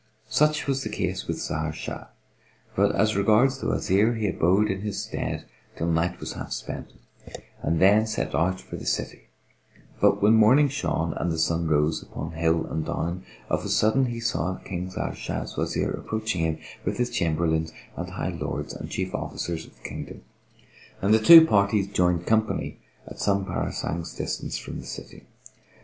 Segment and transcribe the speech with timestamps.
[0.29, 2.07] Such was the case with Zahr Shah;
[2.75, 5.45] but as regards the Wazir he abode in his stead
[5.77, 9.27] till night was half spent[FN#463] and then set out for the city;
[9.99, 14.07] but when morning shone and the sun rose upon hill and down, of a sudden
[14.07, 18.89] he saw King Zahr Shah's Wazir approaching him, with his Chamberlains and high Lords and
[18.89, 20.23] Chief Officers of the kingdom;
[20.99, 25.27] and the two parties joined company at some parasangs' distance from the city.